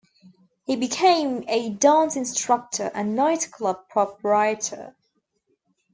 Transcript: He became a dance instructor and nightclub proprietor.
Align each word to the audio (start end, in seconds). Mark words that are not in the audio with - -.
He 0.65 0.75
became 0.77 1.43
a 1.47 1.69
dance 1.69 2.15
instructor 2.15 2.89
and 2.95 3.15
nightclub 3.15 3.87
proprietor. 3.87 4.95